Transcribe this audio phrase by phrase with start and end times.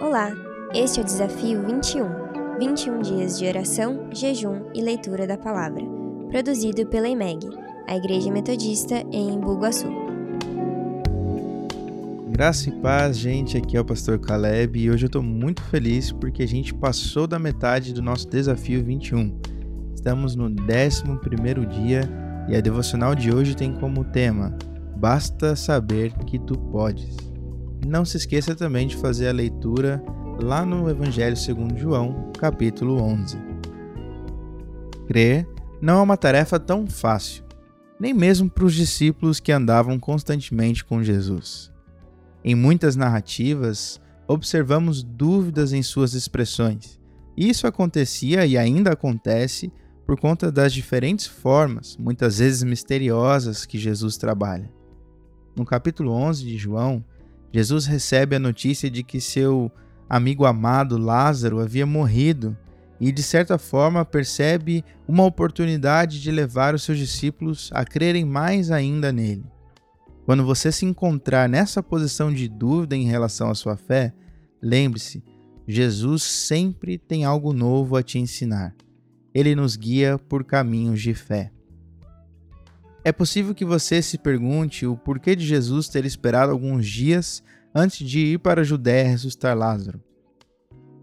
[0.00, 0.30] Olá,
[0.74, 2.58] este é o Desafio 21.
[2.58, 5.82] 21 dias de oração, jejum e leitura da palavra.
[6.28, 7.48] Produzido pela IMEG,
[7.88, 9.88] a Igreja Metodista em Bugaçu.
[12.28, 13.56] Graça e paz, gente.
[13.56, 17.26] Aqui é o Pastor Caleb e hoje eu estou muito feliz porque a gente passou
[17.26, 19.34] da metade do nosso Desafio 21.
[19.94, 22.02] Estamos no 11 dia
[22.48, 24.56] e a devocional de hoje tem como tema
[24.96, 27.35] Basta saber que tu podes.
[27.84, 30.02] Não se esqueça também de fazer a leitura
[30.40, 33.38] lá no Evangelho segundo João, capítulo 11.
[35.06, 35.46] Crer
[35.80, 37.44] não é uma tarefa tão fácil,
[37.98, 41.72] nem mesmo para os discípulos que andavam constantemente com Jesus.
[42.44, 46.98] Em muitas narrativas, observamos dúvidas em suas expressões.
[47.36, 49.72] Isso acontecia e ainda acontece
[50.06, 54.70] por conta das diferentes formas, muitas vezes misteriosas, que Jesus trabalha.
[55.56, 57.04] No capítulo 11 de João,
[57.56, 59.72] Jesus recebe a notícia de que seu
[60.10, 62.54] amigo amado Lázaro havia morrido
[63.00, 68.70] e, de certa forma, percebe uma oportunidade de levar os seus discípulos a crerem mais
[68.70, 69.46] ainda nele.
[70.26, 74.12] Quando você se encontrar nessa posição de dúvida em relação à sua fé,
[74.60, 75.24] lembre-se:
[75.66, 78.74] Jesus sempre tem algo novo a te ensinar.
[79.32, 81.50] Ele nos guia por caminhos de fé.
[83.06, 87.40] É possível que você se pergunte o porquê de Jesus ter esperado alguns dias
[87.72, 90.02] antes de ir para a Judéia ressuscitar Lázaro.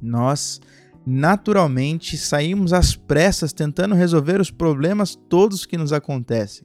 [0.00, 0.60] Nós,
[1.04, 6.64] naturalmente, saímos às pressas tentando resolver os problemas todos que nos acontecem.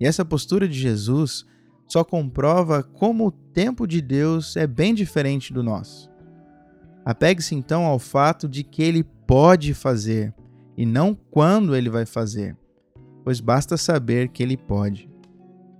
[0.00, 1.46] E essa postura de Jesus
[1.86, 6.10] só comprova como o tempo de Deus é bem diferente do nosso.
[7.04, 10.34] Apegue-se então ao fato de que ele pode fazer
[10.76, 12.56] e não quando ele vai fazer
[13.26, 15.10] pois basta saber que ele pode.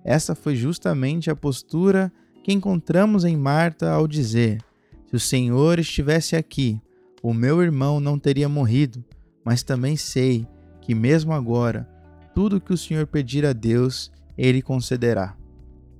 [0.04, 4.60] Essa foi justamente a postura que encontramos em Marta ao dizer:
[5.08, 6.82] Se o Senhor estivesse aqui,
[7.22, 9.04] o meu irmão não teria morrido,
[9.44, 10.44] mas também sei
[10.80, 11.88] que, mesmo agora,
[12.34, 15.36] tudo que o Senhor pedir a Deus, ele concederá.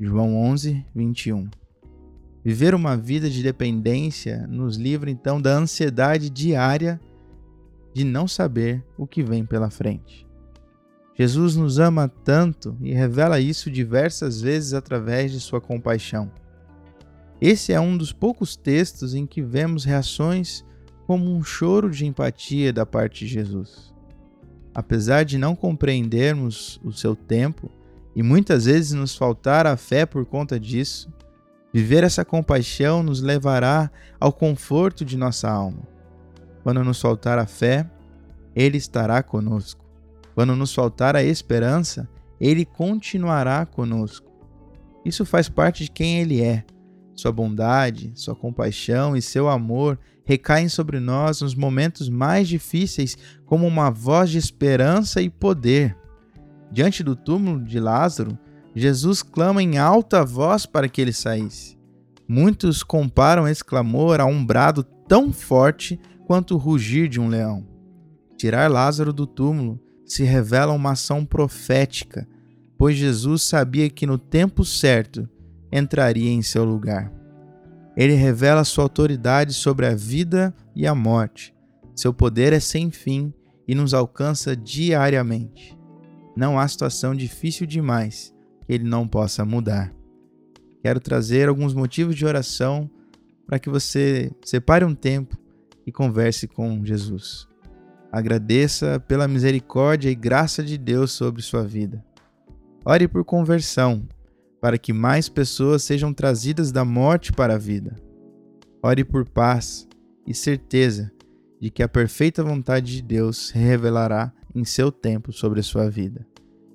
[0.00, 1.48] João 11, 21.
[2.44, 7.00] Viver uma vida de dependência nos livra então da ansiedade diária
[7.94, 10.25] de não saber o que vem pela frente.
[11.18, 16.30] Jesus nos ama tanto e revela isso diversas vezes através de sua compaixão.
[17.40, 20.62] Esse é um dos poucos textos em que vemos reações
[21.06, 23.94] como um choro de empatia da parte de Jesus.
[24.74, 27.70] Apesar de não compreendermos o seu tempo
[28.14, 31.10] e muitas vezes nos faltar a fé por conta disso,
[31.72, 33.90] viver essa compaixão nos levará
[34.20, 35.82] ao conforto de nossa alma.
[36.62, 37.88] Quando nos faltar a fé,
[38.54, 39.85] Ele estará conosco.
[40.36, 42.06] Quando nos faltar a esperança,
[42.38, 44.30] Ele continuará conosco.
[45.02, 46.62] Isso faz parte de quem Ele é.
[47.14, 53.16] Sua bondade, sua compaixão e seu amor recaem sobre nós nos momentos mais difíceis
[53.46, 55.96] como uma voz de esperança e poder.
[56.70, 58.38] Diante do túmulo de Lázaro,
[58.74, 61.78] Jesus clama em alta voz para que ele saísse.
[62.28, 67.66] Muitos comparam esse clamor a um brado tão forte quanto o rugir de um leão.
[68.36, 72.26] Tirar Lázaro do túmulo se revela uma ação profética,
[72.78, 75.28] pois Jesus sabia que no tempo certo
[75.70, 77.12] entraria em seu lugar.
[77.96, 81.54] Ele revela sua autoridade sobre a vida e a morte.
[81.94, 83.32] Seu poder é sem fim
[83.66, 85.76] e nos alcança diariamente.
[86.36, 88.34] Não há situação difícil demais
[88.66, 89.92] que ele não possa mudar.
[90.82, 92.88] Quero trazer alguns motivos de oração
[93.46, 95.36] para que você separe um tempo
[95.86, 97.48] e converse com Jesus.
[98.10, 102.04] Agradeça pela misericórdia e graça de Deus sobre sua vida.
[102.84, 104.06] Ore por conversão,
[104.60, 107.96] para que mais pessoas sejam trazidas da morte para a vida.
[108.82, 109.88] Ore por paz
[110.26, 111.10] e certeza
[111.60, 115.90] de que a perfeita vontade de Deus se revelará em seu tempo sobre a sua
[115.90, 116.26] vida.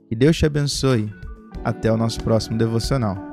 [0.09, 1.09] Que Deus te abençoe.
[1.63, 3.30] Até o nosso próximo devocional.